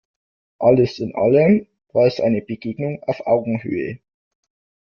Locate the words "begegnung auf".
2.41-3.27